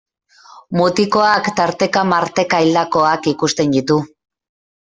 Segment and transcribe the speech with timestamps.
[0.79, 4.01] Mutikoak tarteka-marteka hildakoak ikusten ditu.